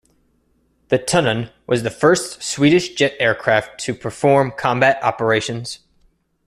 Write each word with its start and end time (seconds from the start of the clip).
The 0.87 0.97
Tunnan 0.97 1.51
was 1.67 1.83
the 1.83 1.91
first 1.91 2.41
Swedish 2.41 2.95
jet 2.95 3.13
aircraft 3.19 3.79
to 3.81 3.93
perform 3.93 4.51
combat 4.57 4.97
operations. 5.03 5.77